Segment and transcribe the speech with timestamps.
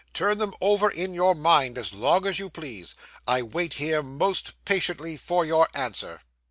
[0.15, 2.95] Turn them over in your mind as long as you please.
[3.27, 6.21] I wait here most patiently for your answer.